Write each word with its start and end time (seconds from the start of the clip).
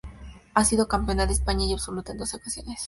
Ha 0.55 0.65
sido 0.65 0.87
campeona 0.87 1.27
de 1.27 1.33
España 1.33 1.71
absoluta 1.71 2.11
en 2.11 2.17
doce 2.17 2.35
ocasiones. 2.37 2.79